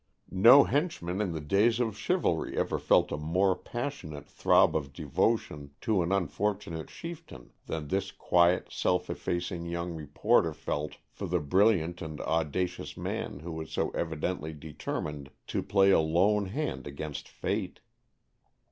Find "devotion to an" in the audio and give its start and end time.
4.93-6.11